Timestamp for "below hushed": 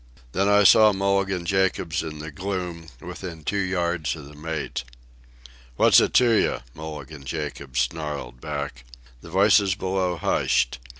9.75-10.79